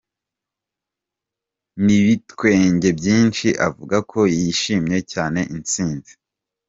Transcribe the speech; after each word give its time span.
N'ibitwenge 1.83 2.89
byinshi 2.99 3.47
avuga 3.67 3.97
ko 4.11 4.19
yishimiye 4.37 4.99
cyane 5.13 5.39
intsinzi. 5.55 6.11